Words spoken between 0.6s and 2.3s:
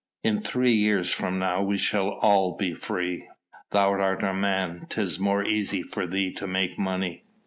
years from now we shall